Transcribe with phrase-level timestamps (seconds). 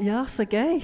[0.00, 0.80] Ja, så gøy.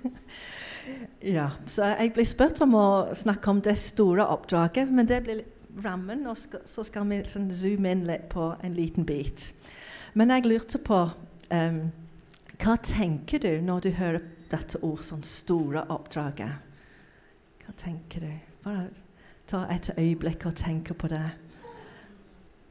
[1.36, 5.40] ja, så jeg blir spurt om å snakke om det store oppdraget, men det blir
[5.80, 9.50] rammen, og så skal vi sånn zoome inn litt på en liten bit.
[10.12, 11.80] Men jeg lurte på um,
[12.60, 16.66] Hva tenker du når du hører dette ord sånn store oppdraget?
[17.62, 18.32] Hva tenker du?
[18.66, 18.90] Bare
[19.48, 21.24] ta et øyeblikk og tenke på det.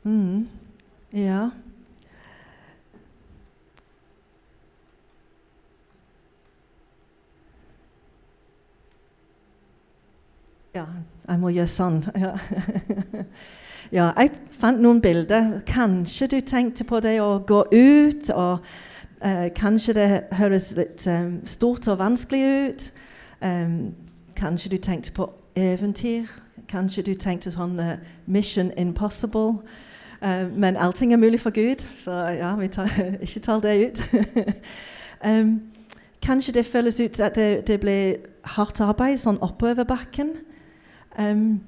[0.06, 0.46] Mm.
[1.16, 1.50] Ja.
[10.80, 10.86] Ja,
[11.28, 11.98] jeg må gjøre sånn.
[12.16, 12.30] Ja.
[13.98, 14.06] ja.
[14.16, 15.58] jeg fant noen bilder.
[15.68, 18.30] Kanskje du tenkte på det å gå ut.
[18.32, 18.64] og
[19.20, 20.08] eh, Kanskje det
[20.40, 22.88] høres litt um, stort og vanskelig ut.
[23.44, 23.92] Um,
[24.40, 25.28] kanskje du tenkte på
[25.60, 26.32] eventyr.
[26.72, 29.60] Kanskje du tenkte sånn uh, Mission Impossible.
[30.24, 32.88] Uh, men allting er mulig for Gud, så ja, vi tar,
[33.26, 34.06] ikke tar det ut.
[35.28, 35.58] um,
[36.30, 40.38] kanskje det føles ut at det, det blir hardt arbeid sånn oppover bakken.
[41.20, 41.62] Um,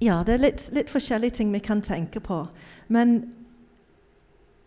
[0.00, 2.46] ja, det er litt, litt, forskjellige ting vi kan tenke på.
[2.88, 3.32] Men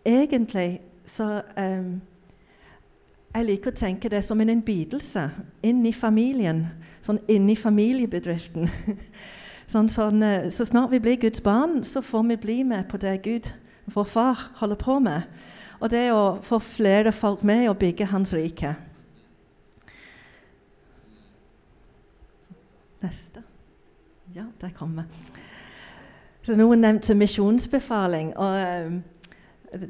[0.06, 2.02] egentlig så um,
[3.34, 5.24] Jeg liker å tenke det som en innbydelse
[5.66, 6.68] inn i familien.
[7.02, 8.70] Sånn inn i familiebedriften.
[9.74, 13.00] sånn, sånn, eh, så snart vi blir Guds barn, så får vi bli med på
[13.02, 13.50] det Gud,
[13.90, 15.26] vår far, holder på med.
[15.82, 18.76] Og det å få flere folk med og bygge Hans rike.
[23.02, 23.44] Neste.
[24.36, 25.04] Ja, der kommer
[26.42, 28.38] Så Noen nevnte misjonsbefaling.
[28.38, 28.92] og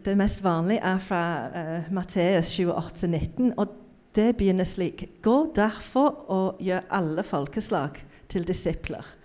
[0.04, 3.54] Det mest vanlige er fra uh, Matteus 28-19.
[3.58, 3.68] og
[4.16, 7.90] Det begynner slik.: Gå derfor og gjør alle folkeslag
[8.30, 9.16] til disipler.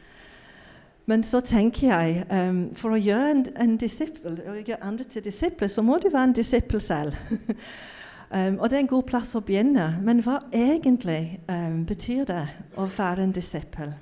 [1.06, 5.25] Men så tenker jeg um, for å gjøre en, en disippel, å gjøre andre til
[5.25, 7.14] disipler, så må du være en disippel selv.
[8.34, 9.97] um, og det er en god plass å begynne.
[10.03, 12.44] Men hva egentlig um, betyr det
[12.76, 13.97] å være en disippel?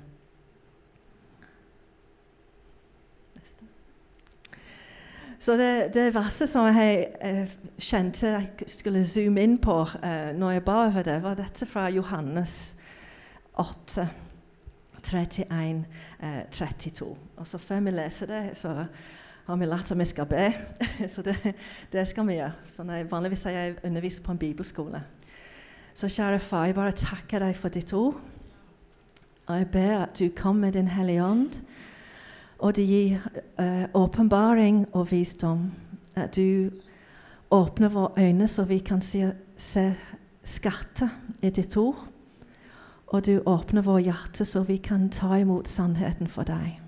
[5.47, 10.57] Så det, det verset som jeg jeg, kjente jeg skulle zoome inn på eh, når
[10.57, 12.75] jeg ba over det, var dette fra Johannes
[13.55, 14.09] 8,
[15.07, 15.85] 31,
[16.19, 17.07] eh, 32.
[17.37, 18.73] Og så Før vi leser det, så
[19.45, 20.51] har vi lært at vi skal be.
[21.15, 21.37] så det,
[21.93, 22.51] det, skal vi gjøre.
[22.67, 25.03] Så når jeg, vanligvis er jeg underviser på en bibelskole.
[25.95, 28.19] Så kjære far, jeg bare takker deg for ditt ord.
[29.45, 31.61] Og jeg ber at du kommer med Din Hellige Ånd
[32.59, 33.17] og det gir
[33.59, 35.71] uh, åpenbaring og visdom.
[36.15, 36.71] At du
[37.51, 39.95] åpner våre øyne så vi kan se, se
[40.43, 41.09] skatter
[41.43, 42.07] i ditt ord.
[43.07, 46.81] Og du åpner våre hjerte så vi kan ta imot sannheten for deg.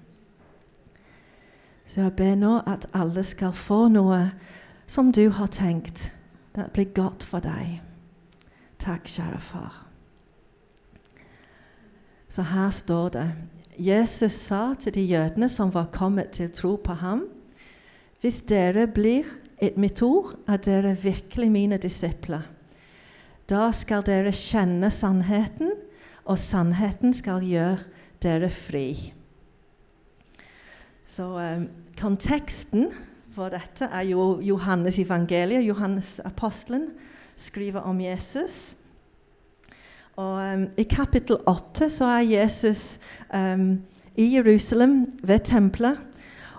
[1.89, 4.31] Så jeg ber nå at alle skal få noe
[4.87, 6.11] som du har tenkt.
[6.55, 7.79] Det blir godt for deg.
[8.79, 9.85] Takk, kjære far.
[12.29, 13.31] Så her står det
[13.79, 17.23] Jesus sa til de jødene som var kommet til tro på ham,
[18.19, 19.27] hvis dere blir
[19.63, 22.43] et mitt ord, er dere virkelig mine disipler.
[23.49, 25.71] Da skal dere kjenne sannheten,
[26.29, 27.79] og sannheten skal gjøre
[28.21, 29.13] dere fri.
[31.09, 31.69] Så um,
[31.99, 32.91] Konteksten
[33.35, 35.65] for dette er jo Johannes evangeliet.
[35.65, 36.91] Johannes apostelen
[37.39, 38.75] skriver om Jesus.
[40.19, 42.99] Og um, I kapittel 8 så er Jesus
[43.33, 43.81] um,
[44.15, 45.97] i Jerusalem, ved tempelet.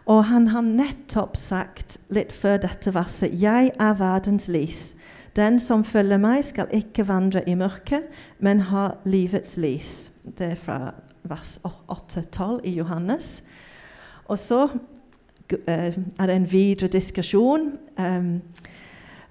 [0.06, 4.96] Og han har nettopp sagt litt før dette verset 'Jeg er verdens lys'.
[5.36, 8.02] Den som følger meg, skal ikke vandre i mørket,
[8.38, 10.10] men ha livets lys.
[10.38, 13.42] Det er fra vers 8-12 i Johannes.
[14.24, 15.68] Og så uh,
[16.18, 17.72] er det en videre diskusjon.
[17.98, 18.40] Um,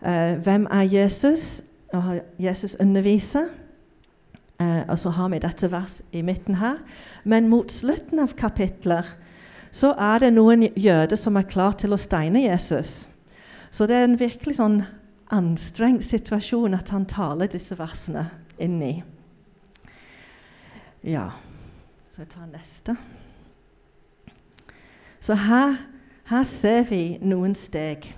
[0.01, 1.63] uh, hvem er Jesus?
[1.93, 3.45] Og Jesus underviser.
[4.59, 6.81] Eh, og så har vi dette vers i midten her.
[7.23, 9.07] Men mot slutten av kapitler
[9.71, 13.07] så er det noen jøder som er klar til å steine Jesus.
[13.71, 14.81] Så det er en virkelig sånn
[15.31, 18.25] anstrengt situasjon at han taler disse versene
[18.59, 18.93] inn i.
[21.05, 21.29] Ja
[22.11, 22.95] Så jeg tar neste.
[25.23, 25.77] Så her,
[26.27, 28.09] her ser vi noen steg.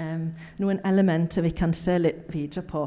[0.00, 2.86] Um, noen elementer vi kan se litt videre på.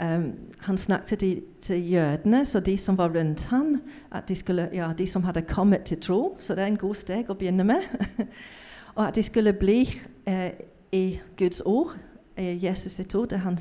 [0.00, 3.80] Um, han snakket til, til, jødene, så de som var rundt han,
[4.12, 6.36] at de, skulle, ja, de som hadde kommet til tro.
[6.38, 7.82] Så det er en god steg å begynne med.
[8.96, 9.80] og at de skulle bli
[10.26, 10.50] eh,
[10.92, 11.96] i Guds ord,
[12.38, 13.58] i Jesus sitt ord, det han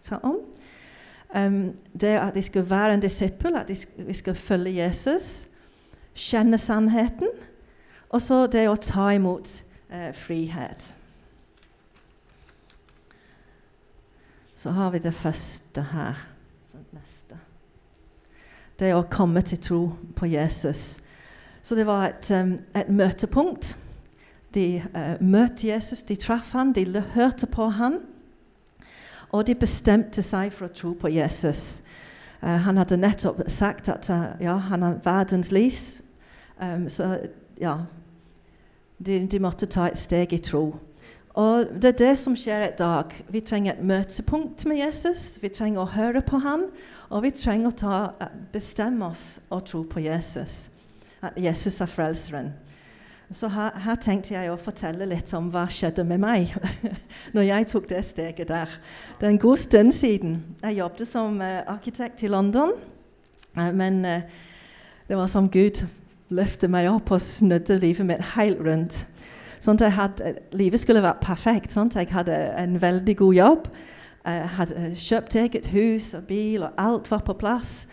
[0.00, 0.40] sa om.
[1.36, 5.48] Um, det at de skulle være en disippel, at de, vi skulle følge Jesus,
[6.14, 7.28] kjenne sannheten.
[8.08, 9.50] Og så det å ta imot
[9.92, 10.94] eh, frihet.
[14.58, 16.14] Så har vi det første her.
[16.90, 17.36] Neste.
[18.78, 19.82] Det å komme til tro
[20.16, 20.96] på Jesus.
[21.62, 22.30] Så det var et,
[22.74, 23.76] et møtepunkt.
[24.54, 28.00] De uh, møtte Jesus, de traff han, de hørte på han.
[29.30, 31.82] Og de bestemte seg for å tro på Jesus.
[32.42, 36.00] Uh, han hadde nettopp sagt at uh, ja, han er verdens lys.
[36.58, 37.14] Um, så
[37.60, 37.76] ja
[38.98, 40.72] de, de, måtte ta et steg i tro.
[41.38, 43.12] Og Det er det som skjer i dag.
[43.30, 45.38] Vi trenger et møtepunkt med Jesus.
[45.42, 46.64] Vi trenger å høre på han,
[47.14, 47.98] og vi trenger å ta,
[48.52, 50.66] bestemme oss og tro på Jesus.
[51.22, 52.50] At Jesus er frelseren.
[53.30, 56.54] Så her, her, tenkte jeg å fortelle litt om hva skjedde med meg
[57.36, 58.72] når jeg tok det steget der.
[59.20, 60.38] Det er en god stund siden.
[60.62, 62.72] Jeg jobbet som uh, arkitekt i London.
[63.52, 64.24] Uh, men uh,
[65.06, 65.84] det var som Gud
[66.34, 69.04] løftet meg opp og snudde livet mitt helt rundt.
[69.60, 71.74] Sånn at hadde, livet skulle vært perfekt.
[71.74, 73.72] Sånn jeg hadde en veldig god jobb.
[74.28, 77.86] Jeg hadde kjøpt eget hus og bil, og alt var på plass.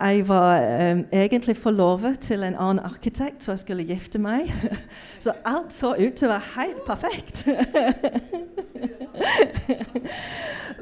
[0.00, 4.52] Jeg var um, egentlig forlovet til en annen arkitekt, så jeg skulle gifte meg.
[5.24, 7.46] så alt så ut til å være helt perfekt.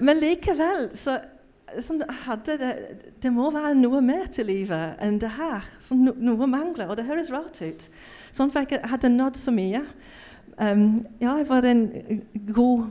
[0.06, 1.18] Men likevel så,
[1.78, 2.00] sånn,
[2.46, 2.70] det
[3.22, 5.66] Det må være noe mer til livet enn det her.
[5.84, 7.86] Sånn, no, noe mangler, og det høres rart ut.
[8.32, 9.82] Sånn for jeg hadde nådd så mye.
[10.60, 11.84] Um, ja, jeg var en
[12.52, 12.90] god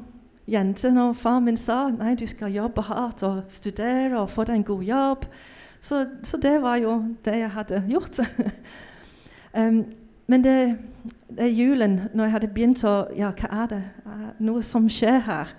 [0.50, 4.60] jente når far min sa nei, du skal jobbe hardt og studere og få deg
[4.60, 5.28] en god jobb.
[5.82, 8.20] Så, så, det var jo det jeg hadde gjort.
[9.54, 9.84] um,
[10.30, 10.78] men det,
[11.30, 13.84] det, julen, når jeg hadde begynt å Ja, hva er det?
[14.40, 15.54] Noe som skjer her.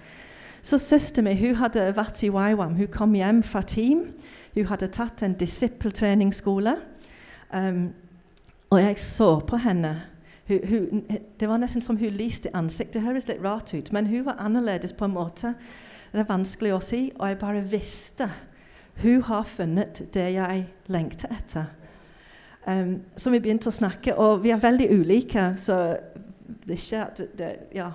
[0.63, 2.77] Så søsteren min hun hadde vært i YWAM.
[2.77, 4.05] Hun kom hjem fra team.
[4.55, 6.77] Hun hadde tatt en disippeltreningsskole.
[7.55, 7.91] Um,
[8.71, 10.03] og jeg så på henne.
[10.49, 11.03] Hun, hun,
[11.41, 12.95] det var nesten som hun lyste ansiktet.
[12.95, 15.55] Det høres litt rart ut, men hun var annerledes på en måte.
[16.13, 18.31] Det er vanskelig å si, og jeg bare visste
[19.01, 21.71] hun har funnet det jeg lengter etter.
[22.67, 25.79] Um, så vi begynte å snakke, og vi er veldig ulike, så
[26.67, 27.89] det er ikke det, ja,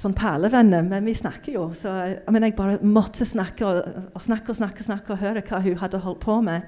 [0.00, 1.66] sånn perlevenner, men vi snakker jo.
[1.78, 1.92] Så
[2.30, 6.02] men jeg bare måtte snakke og, og snakke og snakke, og høre hva hun hadde
[6.02, 6.66] holdt på med.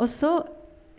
[0.00, 0.38] Og så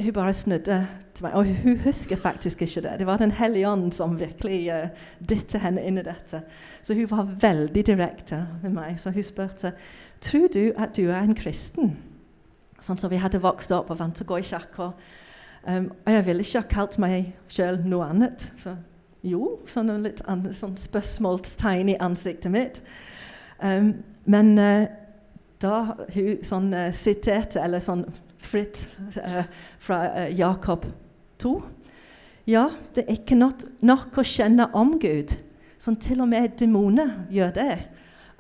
[0.02, 2.94] hun bare snudde til meg, og hun husker faktisk ikke det.
[3.00, 4.90] Det var Den hellige ånd som virkelig uh,
[5.30, 6.42] dyttet henne inn i dette.
[6.84, 9.00] Så hun var veldig direkte med meg.
[9.00, 9.74] Så hun spurte
[10.22, 11.98] tror du at du er en kristen.
[12.82, 14.92] Sånn som vi hadde vokst opp og vant til å gå i kirka.
[15.64, 18.52] Um, og jeg ville ikke ha kalt meg sjøl noe annet.
[18.62, 18.76] Så
[19.26, 22.82] jo, sånn litt an, sånn spørsmålstegn i ansiktet mitt.
[23.62, 23.94] Um,
[24.26, 24.88] men uh,
[25.62, 25.76] da
[26.16, 28.08] hun sånn uh, siterte, eller sånn
[28.42, 28.88] fritt
[29.20, 29.44] uh,
[29.82, 30.88] fra Jakob
[31.42, 31.54] 2
[32.50, 35.36] Ja, det er ikke nok, nok å kjenne om Gud.
[35.82, 37.76] Sånn til og med demoner gjør det.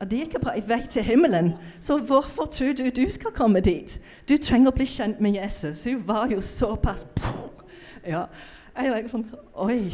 [0.02, 3.62] Og de er ikke på vei til himmelen, så hvorfor tror du du skal komme
[3.62, 4.00] dit?
[4.26, 5.84] Du trenger å bli kjent med Jesus.
[5.86, 7.06] Hun var jo såpass
[8.08, 8.26] ja.
[8.72, 9.26] Jeg var sånn
[9.62, 9.92] Oi.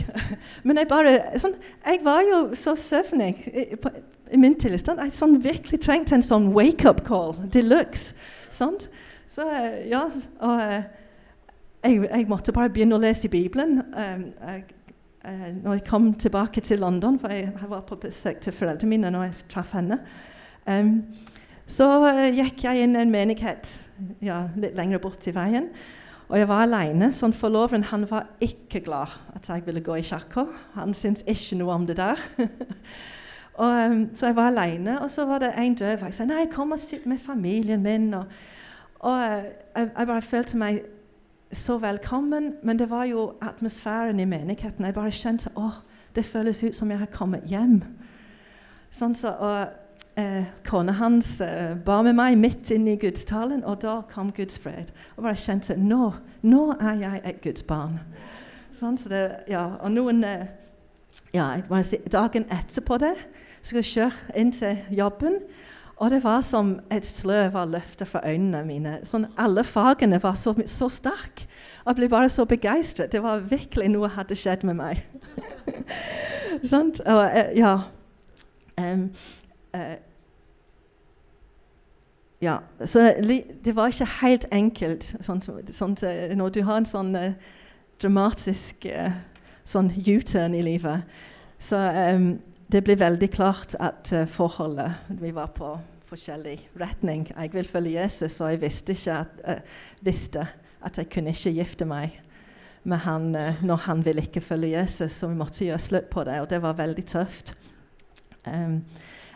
[0.68, 5.02] Men jeg bare sånn, Jeg var jo så søvnig i, i, min tilstand.
[5.02, 8.16] Jeg sånn virkelig trengte en sånn wake-up call de luxe.
[8.52, 9.46] Så
[9.86, 10.08] ja,
[10.42, 10.62] og
[11.84, 13.82] jeg, jeg, måtte bare begynne å lese Bibelen.
[13.94, 14.64] Um, jeg
[15.28, 18.90] eh, når jeg kom tilbake til London, for jeg, jeg var på besøk til foreldrene
[18.96, 20.00] mine når jeg traff henne,
[20.66, 20.96] um,
[21.68, 21.88] så
[22.32, 23.76] gikk jeg inn en menighet
[24.24, 25.70] ja, litt lenger bort i veien.
[26.30, 27.14] Og jeg var alene.
[27.14, 30.44] så forloveren han var ikke glad at jeg ville gå i kirka.
[30.74, 32.20] Han syntes ikke noe om det der.
[33.54, 36.04] og, um, så jeg var alene, og så var det en døv.
[36.04, 38.14] Jeg sa nei, kom og sitt med familien min.
[38.14, 38.26] Og,
[39.00, 39.44] og uh,
[39.76, 40.82] jeg, jeg, bare følte meg
[41.52, 44.86] så velkommen, men det var jo atmosfæren i menigheten.
[44.86, 45.82] Jeg bare kjente at
[46.16, 47.82] det føles ut som jeg har kommet hjem.
[48.92, 49.87] Sånn så, og
[50.18, 54.60] eh, Kona hans eh, ba med meg midt inne i gudstalen, og da kom Guds
[54.60, 54.92] fred.
[55.16, 58.00] Og bare kjente nå, nå er jeg et Guds barn.
[58.78, 60.48] Sånn, så det, ja, og noen eh,
[61.34, 61.50] ja,
[61.86, 63.16] si, Dagen etterpå det
[63.62, 65.42] skulle jeg kjøre inn til jobben.
[65.98, 69.00] Og det var som et sløv av løftet fra øynene mine.
[69.08, 71.48] Sånn, alle fagene var så, så sterke.
[71.88, 73.10] Jeg ble bare så begeistret.
[73.12, 75.02] Det var virkelig noe hadde skjedd med meg.
[76.72, 77.74] sånn, og, uh, ja.
[78.78, 79.08] Um,
[79.74, 79.96] uh,
[82.40, 83.14] ja, så
[83.66, 85.16] det var ikke helt enkelt.
[85.22, 86.04] Sånt, sånt,
[86.38, 87.32] når du har en sånn uh,
[88.02, 88.86] dramatisk
[89.66, 91.08] sånn U-turn i livet,
[91.60, 91.80] så
[92.14, 92.36] um,
[92.70, 95.74] det ble veldig klart at uh, forholdet Vi var på
[96.08, 97.26] forskjellig retning.
[97.34, 100.46] Jeg vil følge Jesus, og jeg visste, at, uh, visste
[100.86, 102.22] at jeg kunne ikke gifte meg
[102.88, 106.24] med han uh, når han ville ikke følge Jesus, så vi måtte gjøre slutt på
[106.24, 107.56] det, og det var veldig tøft.
[108.46, 108.84] Um,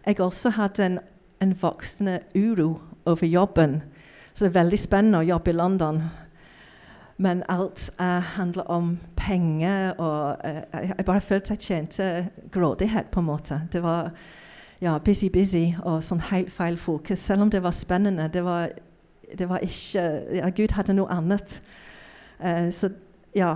[0.06, 1.00] jeg også hadde en
[1.42, 3.82] en voksende uro over jobben.
[4.34, 6.02] Så det er veldig spennende å jobbe i London.
[7.22, 13.20] Men alt uh, handler om penger, og uh, jeg bare følte jeg tjente grådighet, på
[13.20, 13.62] en måte.
[13.72, 14.12] Det var
[14.82, 17.20] ja, busy, busy og sånn helt feil fokus.
[17.20, 18.30] Selv om det var spennende.
[18.34, 18.70] Det var,
[19.38, 21.60] det var ikke ja, Gud hadde noe annet.
[22.40, 22.90] Uh, så
[23.36, 23.56] ja.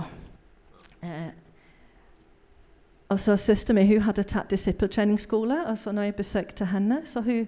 [3.08, 7.46] og så Søsteren min hadde tatt disippeltreningsskole, og så når jeg besøkte henne, så hun,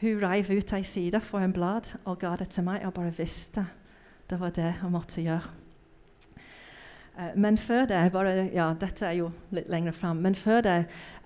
[0.00, 3.12] hun reiv ut ei side for en blad og ga det til meg og bare
[3.16, 3.66] visste
[4.30, 5.50] det var det jeg måtte gjøre.
[7.18, 10.16] Uh, men før det bare, ja, Dette er jo litt lenger fram.
[10.16, 10.76] Men før det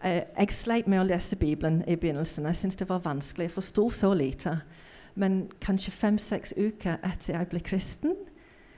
[0.04, 2.46] uh, Jeg sleit med å lese Bibelen i begynnelsen.
[2.46, 3.44] Jeg syntes det var vanskelig.
[3.44, 4.56] Jeg forsto så lite.
[5.14, 8.16] Men kanskje fem-seks uker etter jeg ble kristen,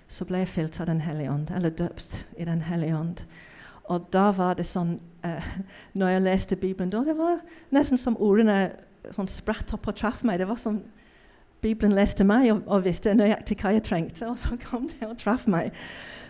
[0.08, 1.50] så ble jeg fylt av Den hellige ånd.
[1.54, 3.22] Eller døpt i Den hellige ånd.
[3.84, 5.46] Og da var det sånn eh,
[5.98, 7.38] Når jeg leste Bibelen da, det var
[7.70, 8.72] nesten som ordene
[9.14, 10.40] sånn spratt opp og traff meg.
[10.40, 10.82] Det var sånn
[11.64, 15.16] Bibelen leste meg og, og visste nøyaktig hva jeg trengte, og så kom det og
[15.20, 15.74] traff meg.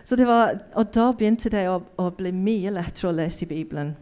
[0.07, 3.51] Så det var, og da begynte det å, å bli mye lettere å lese i
[3.51, 3.97] Bibelen.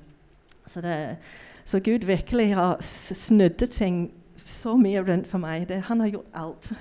[0.67, 1.17] Så, det,
[1.65, 5.69] så Gud virkelig har snudd ting så mye rundt for meg.
[5.69, 6.73] Det, han har gjort alt.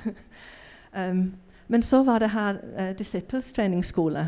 [1.00, 1.23] um,
[1.71, 4.25] men så var det her uh, disippelstreningsskole.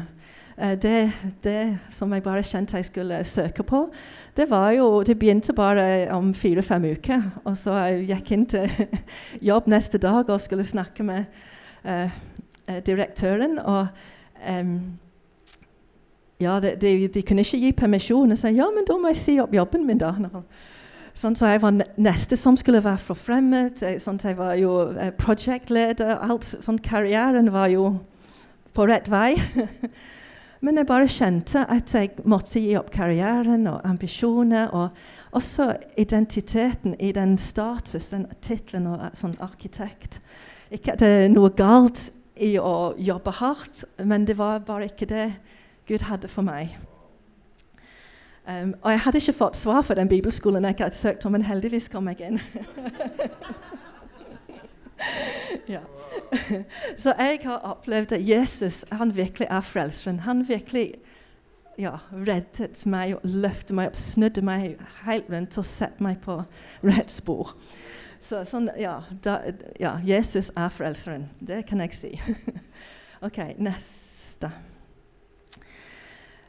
[0.62, 1.12] Uh, det,
[1.44, 3.90] det, som jeg bare kjente jeg skulle søke på,
[4.38, 7.22] det var jo Det begynte bare om fire-fem uker.
[7.44, 8.70] Og så jeg gikk inn til
[9.50, 11.26] jobb neste dag og skulle snakke med
[11.86, 12.10] uh,
[12.86, 13.60] direktøren.
[13.60, 13.88] Og
[14.50, 14.98] um,
[16.40, 18.32] ja, de, de, de, kunne ikke gi permisjon.
[18.32, 20.14] Og sa ja, men da må jeg si opp jobben min, da.
[21.16, 23.84] Sånn, så jeg var neste som skulle være forfremmet.
[24.04, 24.74] Sånn, jeg var jo
[25.20, 26.18] prosjektleder.
[26.20, 27.94] Alt, sånn, karrieren var jo
[28.76, 29.34] på rett vei.
[30.64, 34.72] Men jeg bare kjente at jeg måtte gi opp karrieren og ambisjoner.
[34.72, 40.22] Og også identiteten i den status, den tittelen og sånn arkitekt.
[40.72, 42.10] Ikke at det er noe galt
[42.42, 45.30] i å jobbe hardt, men det var bare ikke det
[45.88, 46.76] Gud hadde for meg.
[48.46, 51.46] Um, og jeg hadde ikke fått svar for den bibelskolen jeg hadde søkt om, men
[51.48, 52.42] heldigvis kom jeg inn.
[55.76, 55.82] ja.
[57.02, 60.20] Så jeg har opplevd at Jesus han virkelig er frelseren.
[60.20, 60.94] Han virkelig
[61.78, 66.40] ja, reddet meg løftet meg opp, snudde meg helt rundt og satte meg på
[66.86, 67.56] rett spor.
[68.26, 69.38] Så sånn, ja, da,
[69.80, 71.28] ja, Jesus er frelseren.
[71.40, 72.14] Det kan jeg si.
[73.26, 74.50] OK, neste.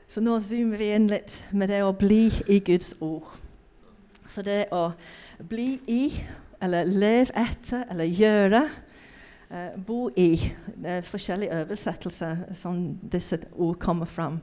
[0.08, 3.26] Så nå zoomer vi inn litt med det å bli i Guds ord.
[4.30, 4.88] Så det å
[5.44, 6.02] bli i,
[6.62, 8.62] eller leve etter, eller gjøre
[9.50, 10.53] Uh, bo i.
[10.83, 14.41] Det er forskjellige oversettelser som disse ord kommer fram.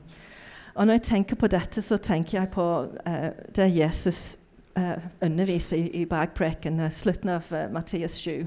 [0.74, 2.64] Og når jeg tenker på dette, så tenker jeg på
[3.06, 4.38] uh, det Jesus
[4.78, 8.46] uh, underviser i, i bergpreken, slutten av Mattias 7.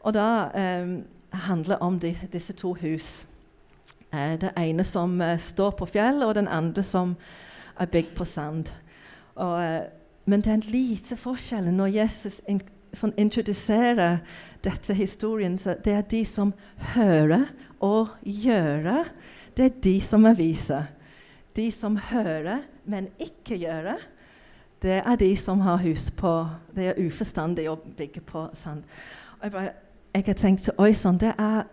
[0.00, 0.48] Og da
[0.80, 1.02] um,
[1.32, 3.26] handler om de, disse to hus.
[4.12, 7.16] det ene som står på fjell, og den andre som
[7.78, 8.66] er bygd på sand.
[9.34, 9.82] Og,
[10.24, 12.40] men det er en lite forskjell når Jesus
[12.96, 14.20] sånn, introduserer
[14.64, 16.52] dette historien, så det er de som
[16.94, 17.48] hører
[17.84, 19.10] og gjør.
[19.56, 20.80] Det er de som er vise.
[21.56, 23.94] De som hører, men ikke gjør,
[24.82, 26.30] det er de som har hus på
[26.72, 28.86] Det er uforstandig å bygge på sand.
[29.42, 29.74] Jeg, bare,
[30.14, 31.66] har tenkt Oi sann, det er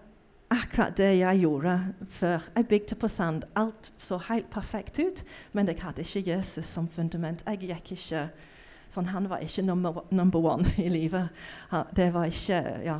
[0.51, 1.77] akkurat det jeg gjorde
[2.19, 2.43] før.
[2.55, 3.45] Jeg bygde på sand.
[3.55, 7.43] Alt så helt perfekt ut, men jeg hadde ikke Jesus som fundament.
[7.47, 8.27] Jeg gikk ikke
[8.89, 11.29] Sånn, han var ikke number, number one i livet.
[11.95, 12.99] Det var ikke Ja.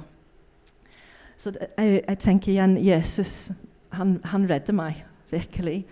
[1.38, 3.52] Så jeg, jeg, tenker igjen Jesus,
[3.94, 5.84] han, han redder meg virkelig.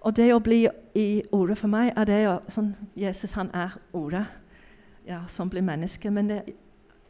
[0.00, 0.64] Og det å bli
[0.98, 4.24] i ordet for meg, er det å sånn, Jesus, han er ordet
[5.06, 6.10] ja, som blir menneske.
[6.10, 6.40] Men det,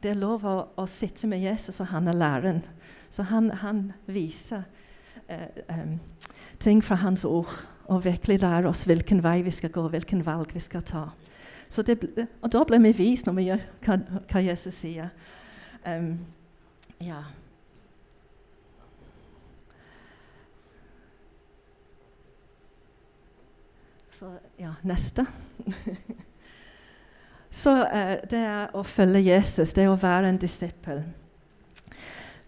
[0.02, 2.62] det er lov å, å, sitte med Jesus, og han er læreren.
[3.10, 4.66] Så han, han viser
[5.26, 5.96] eh, um,
[6.60, 7.50] ting fra hans ord
[7.90, 11.08] og virkelig lærer oss hvilken vei vi skal gå, hvilken valg vi skal ta.
[11.76, 13.96] Det, og da blir vi vist når vi gjør hva,
[14.32, 15.12] hva Jesus sier.
[15.86, 16.18] Um,
[17.00, 17.22] ja.
[24.10, 25.26] Så ja, neste.
[27.50, 31.04] Så uh, det er å følge Jesus, det er å være en disippel.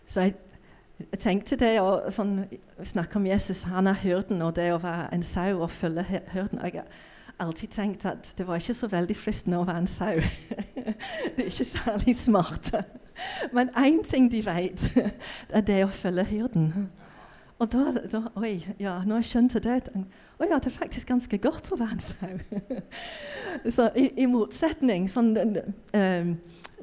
[0.06, 0.34] Så jeg,
[0.98, 2.42] jeg tenkte det å sånn,
[2.84, 6.60] snakke om Jesus Han er hyrden, og det å være en sau og følge hyrden.
[6.66, 6.84] Jeg,
[7.40, 10.20] alltid tenkt at det var ikke så veldig fristende å være en sau.
[11.36, 12.72] det er ikke særlig smart.
[13.52, 14.84] Men én ting de vet,
[15.50, 16.72] er det å følge hyrden.
[17.62, 21.70] Og da, da Oi, ja, når jeg det Å ja, det er faktisk ganske godt
[21.70, 22.40] å være en sau.
[23.76, 25.36] så i, i, motsetning sånn,
[25.94, 26.32] um,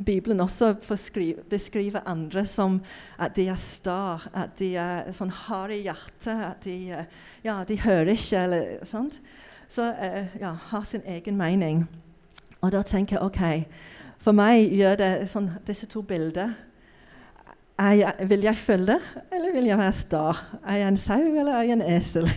[0.06, 2.79] Bibelen også beskriver andre som
[3.20, 6.77] at de er sta, at de er sånn harde i hjertet, at de,
[7.44, 9.20] ja, de hører ikke, eller sånt.
[9.69, 9.93] Så
[10.39, 11.89] ja, har sin egen mening.
[12.61, 13.67] Og da tenker jeg OK,
[14.19, 16.55] for meg gjør det sånn, disse to bilder
[17.79, 18.97] jeg, Vil jeg følge,
[19.31, 20.23] eller vil jeg være sta?
[20.67, 22.27] Er jeg en sau, eller er jeg en esel?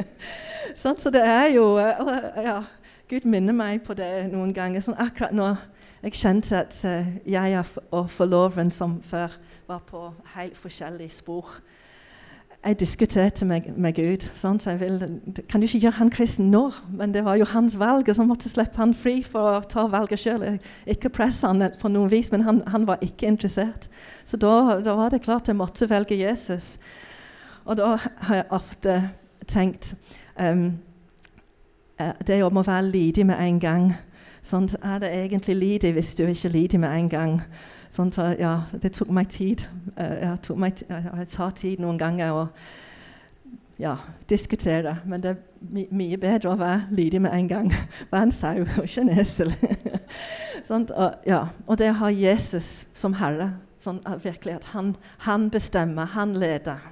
[0.82, 2.56] sånn, så det er jo ja,
[3.10, 4.82] Gud minner meg på det noen ganger.
[4.82, 5.52] Sånn, akkurat nå
[6.04, 7.62] jeg kjente at uh, jeg
[7.94, 9.36] og forloveren som før
[9.68, 11.54] var på helt forskjellige spor
[12.64, 14.30] jeg diskuterte med, med Gud.
[14.34, 16.70] Så jeg vil, kan du ikke gjøre han kristen nå?
[16.90, 19.84] Men det var jo hans valg, og så måtte slippe han fri for å ta
[19.92, 20.46] valget sjøl.
[20.86, 23.90] Ikke presse han på noen vis, men han, han var ikke interessert.
[24.24, 26.78] Så da, da, var det klart jeg måtte velge Jesus.
[27.64, 28.96] Og da har jeg ofte
[29.48, 29.94] tenkt
[30.40, 30.72] um,
[32.26, 33.92] Det å må være lydig med en gang.
[34.44, 37.38] Sånn, er det egentlig lydig hvis du ikke er lydig med en gang?
[37.94, 39.62] Sånn, så, ja, det tok meg tid.
[39.94, 42.46] Uh, jeg, tok meg jeg tar tid noen ganger å
[43.78, 43.92] ja,
[44.30, 44.96] diskutere.
[45.06, 45.36] Men det er
[45.74, 47.70] my mye bedre å være lydig med en gang.
[48.10, 49.54] Være en sau og ikke en esel.
[50.68, 54.94] sånn, og, ja, og, det å ha Jesus som herre, sånn virkelig at han,
[55.28, 56.82] han, bestemmer, han leder.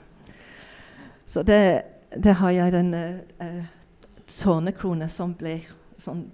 [1.27, 1.83] Så det,
[2.15, 5.67] det har jeg den uh, uh, tårnekrone som blir
[5.99, 6.29] sånn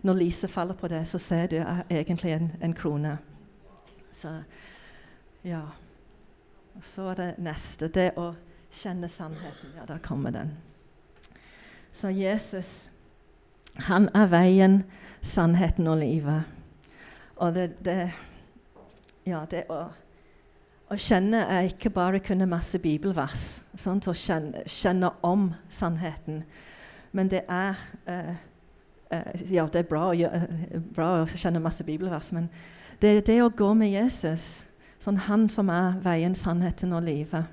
[0.00, 3.18] Når lyset faller på det, så ser du egentlig en, en krone.
[4.12, 4.42] Så
[5.44, 5.62] ja.
[6.82, 7.88] Så er det neste.
[7.88, 8.32] Det å
[8.72, 9.74] kjenne sannheten.
[9.76, 10.56] Ja, der kommer den.
[11.92, 12.90] Så Jesus,
[13.74, 14.82] han er veien,
[15.22, 16.42] sannheten og livet.
[17.36, 18.12] Og det, det
[19.26, 19.82] Ja, det å,
[20.90, 23.60] å kjenne er ikke bare kunne masse bibelvers.
[23.76, 24.08] Sant?
[24.08, 26.44] Å kjenne, kjenne, om sannheten.
[27.12, 27.76] Men det er
[28.08, 28.34] uh,
[29.12, 32.48] uh, Ja, det er bra å, gjøre, bra å kjenne masse bibelvers, men
[33.00, 34.64] det er det å gå med Jesus,
[35.00, 37.48] sånn han som er veien, sannheten og livet.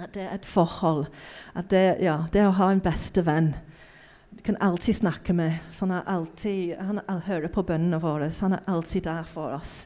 [0.00, 1.08] At det er et forhold.
[1.54, 3.54] At det, ja, det å ha en beste venn
[4.30, 5.58] du kan alltid snakke med.
[5.74, 8.30] Sånn er alltid, han hører på bønnene våre.
[8.40, 9.82] Han er alltid der for oss.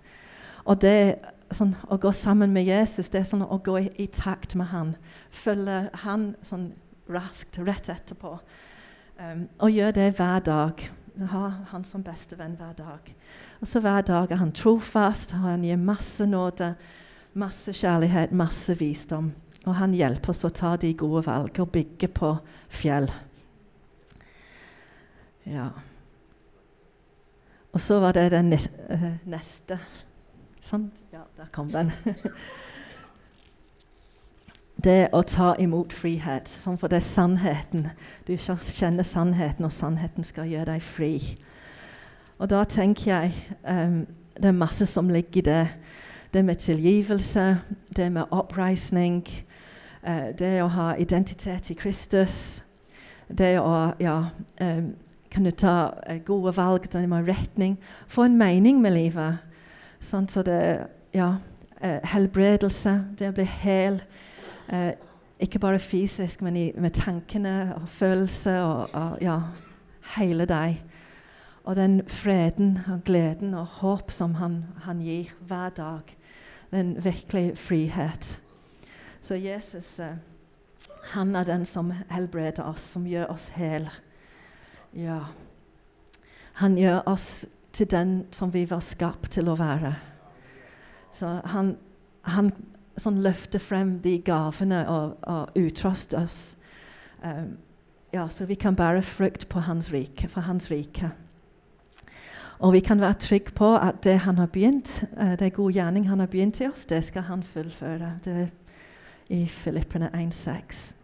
[0.69, 1.19] Og det
[1.55, 4.71] sånn, Å gå sammen med Jesus det er sånn å gå i, i takt med
[4.71, 4.95] han.
[5.31, 6.73] Følge han sånn
[7.11, 8.37] raskt rett etterpå.
[9.19, 10.87] Um, og gjøre det hver dag.
[11.15, 13.15] Ha han som bestevenn hver dag.
[13.61, 16.73] Og så hver dag er han trofast, han gir masse nåde,
[17.39, 19.31] masse kjærlighet, masse visdom.
[19.65, 22.35] Og han hjelper oss å ta de gode valg og bygge på
[22.69, 23.09] fjell.
[25.47, 25.71] Ja.
[27.75, 29.79] Og så var det den eh, neste.
[30.65, 30.99] Sant?
[31.13, 31.93] Ja, der kom den.
[34.85, 36.49] det å ta imot frihet.
[36.49, 37.89] Sånn for det er sannheten.
[38.29, 41.15] Du kjenner sannheten, og sannheten skal gjøre deg fri.
[42.39, 44.03] Og da tenker jeg um,
[44.35, 45.65] det er masse som ligger i det.
[46.35, 47.61] Det med tilgivelse,
[47.97, 49.23] det med oppreisning,
[50.03, 52.37] uh, det å ha identitet i Kristus.
[53.29, 54.19] Det å ja,
[54.61, 54.93] um,
[55.33, 57.79] kunne ta uh, gode valg, det med retning.
[58.09, 59.43] Få en mening med livet.
[60.01, 60.61] Sånn, så det
[61.15, 61.37] Ja.
[61.85, 63.99] Uh, helbredelse, det å bli hel.
[65.41, 69.39] Ikke bare fysisk, men i, med tankene og følelser og, og ja,
[70.17, 70.83] hele deg.
[71.65, 76.17] Og den freden og gleden og håp som han, han gir hver dag.
[76.71, 78.41] Den virkelig frihet.
[79.23, 80.17] Så Jesus eh,
[81.13, 83.89] han er den som helbreder oss, som gjør oss hel.
[84.93, 85.19] Ja.
[86.61, 89.95] Han gjør oss til den som vi var skapt til å være.
[91.13, 91.77] Så han,
[92.23, 92.53] han
[93.01, 96.39] sånn løfte frem de gavene og, og utroste oss.
[97.25, 97.57] Um,
[98.15, 101.11] ja, så vi kan bære frukt på hans rike, for hans rike.
[102.59, 106.09] Og vi kan være trygge på at det han har begynt, uh, det gode gjerning
[106.09, 108.19] han har begynt i oss, det skal han fullføre.
[108.25, 108.53] Det er
[109.29, 110.95] i Filippene 1,6.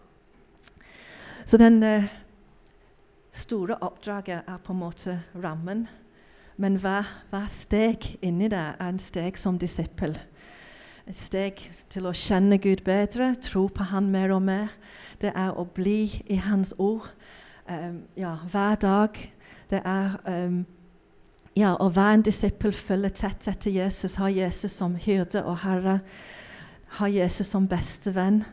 [1.45, 2.05] Så den uh,
[3.33, 5.89] store oppdraget er på en måte rammen.
[6.57, 10.19] Men hver, hver steg inni det er en steg som disippel.
[11.11, 11.59] Et steg
[11.91, 14.71] til å kjenne Gud bedre, tro på Han mer og mer.
[15.19, 17.09] Det er å bli i Hans ord
[17.67, 19.19] um, ja, hver dag.
[19.73, 20.61] Det er um,
[21.59, 25.99] ja, å være en disippel, følge tett etter Jesus, ha Jesus som hyrde og herre,
[27.01, 28.45] ha Jesus som bestevenn.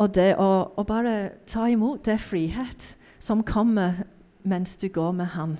[0.00, 0.48] Og det å,
[0.80, 4.06] å bare ta imot, det frihet som kommer
[4.40, 5.58] mens du går med Han.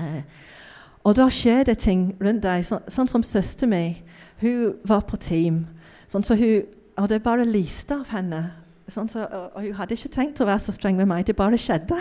[0.00, 0.22] Eh,
[1.04, 4.00] og da skjer det ting rundt deg, så, sånn som søsteren min.
[4.40, 5.64] Hun var på team.
[6.08, 8.42] Sånn så hun, og det bare lyste av henne.
[8.88, 11.58] Sånn så, og, hun hadde ikke tenkt å være så streng med meg, det bare
[11.60, 11.98] skjedde.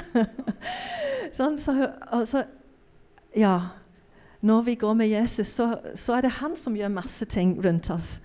[1.38, 1.74] sånn, så,
[2.30, 2.46] så
[3.36, 3.58] ja.
[4.40, 7.90] når vi går med Jesus, så, så, er det han som gjør masse ting rundt
[7.92, 8.18] oss.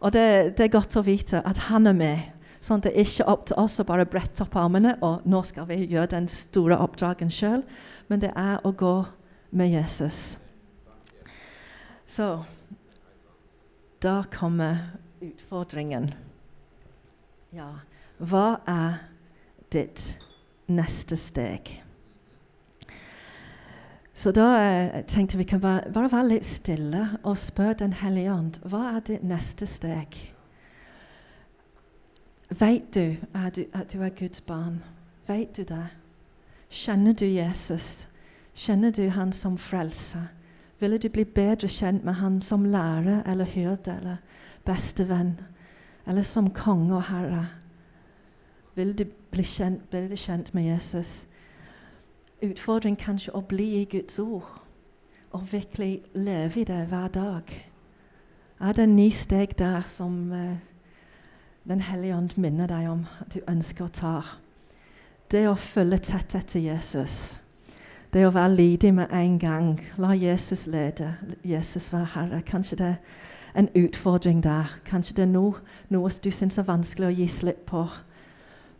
[0.00, 2.32] Og det, det, er godt å vite at han er med.
[2.64, 5.68] Sånn det er ikke opp til oss å bare brette opp armene og nå skal
[5.68, 7.62] vi gjøre den store oppdragen sjøl,
[8.08, 8.96] men det er å gå
[9.54, 10.38] med Jesus.
[12.06, 12.40] Så
[14.02, 14.76] da kommer
[15.20, 16.14] utfordringen.
[17.50, 17.70] Ja,
[18.18, 19.00] hva er
[19.72, 20.18] ditt
[20.66, 21.82] neste steg?
[24.16, 28.32] Så da eh, tenkte vi kan bare, bare være litt stille og spørre Den hellige
[28.32, 30.16] ånd hva er ditt neste steg.
[32.48, 33.16] Vet du
[33.52, 34.82] du at du er Guds barn?
[35.26, 35.86] Vet du det?
[36.70, 38.08] Kjenner du Jesus?
[38.54, 40.32] Kjenner du han som frelser?
[40.80, 44.16] Ville du bli bedre kjent med han som lærer eller hyrde eller
[44.64, 45.40] bestevenn?
[46.06, 47.46] Eller som konge og herre?
[48.74, 51.26] Ville du bli kjent, bedre kjent med Jesus?
[52.42, 54.62] Utfordringen kanskje å bli i Guds ord
[55.32, 57.70] og virkelig leve i det hver dag.
[58.60, 60.56] Er det ni steg der som uh,
[61.68, 64.20] Den hellige ånd minner deg om at du ønsker å ta?
[65.30, 67.40] Det å følge tett etter Jesus.
[68.16, 69.80] Det å være lydig med en gang.
[70.00, 71.10] La Jesus lede.
[71.44, 72.38] Jesus være Herre.
[72.42, 74.78] Kanskje det er en utfordring der.
[74.84, 77.82] Kanskje det er noe, noe du syns er vanskelig å gi slipp på.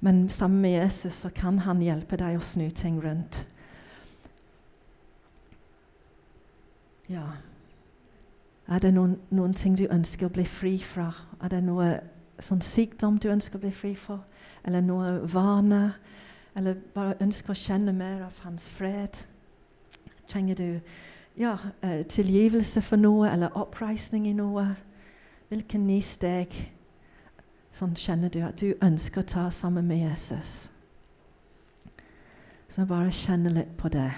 [0.01, 3.42] Men sammen med Jesus så kan han hjelpe deg å snu ting rundt.
[7.12, 7.27] Ja.
[8.72, 11.11] Er det noen, noen, ting du ønsker å bli fri fra?
[11.44, 11.99] Er det noe
[12.40, 14.25] sånn sykdom du ønsker å bli fri for?
[14.64, 15.90] Eller noe vane?
[16.56, 19.20] Eller bare ønsker å kjenne mer av hans fred?
[20.28, 20.80] Trenger du
[21.36, 24.74] ja, eh, tilgivelse for noe eller oppreisning i noe?
[25.48, 26.72] Hvilke ni steg
[27.76, 30.70] Sånn kjenner du at du ønsker å ta sammen med Jesus.
[32.72, 34.08] Så bare kjenne litt på det.